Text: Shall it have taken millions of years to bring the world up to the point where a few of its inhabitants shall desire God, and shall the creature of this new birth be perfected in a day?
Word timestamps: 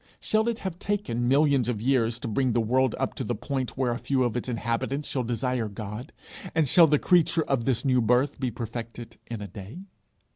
Shall 0.19 0.47
it 0.47 0.57
have 0.57 0.79
taken 0.79 1.27
millions 1.27 1.69
of 1.69 1.79
years 1.79 2.17
to 2.21 2.27
bring 2.27 2.53
the 2.53 2.59
world 2.59 2.95
up 2.97 3.13
to 3.13 3.23
the 3.23 3.35
point 3.35 3.77
where 3.77 3.91
a 3.91 3.99
few 3.99 4.23
of 4.23 4.35
its 4.35 4.49
inhabitants 4.49 5.07
shall 5.07 5.21
desire 5.21 5.69
God, 5.69 6.11
and 6.55 6.67
shall 6.67 6.87
the 6.87 6.97
creature 6.97 7.43
of 7.43 7.65
this 7.65 7.85
new 7.85 8.01
birth 8.01 8.39
be 8.39 8.49
perfected 8.49 9.17
in 9.29 9.43
a 9.43 9.47
day? 9.47 9.81